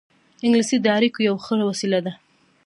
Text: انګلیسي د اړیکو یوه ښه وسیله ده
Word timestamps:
انګلیسي 0.45 0.77
د 0.81 0.85
اړیکو 0.97 1.19
یوه 1.27 1.41
ښه 1.45 1.53
وسیله 1.69 1.99
ده 2.05 2.13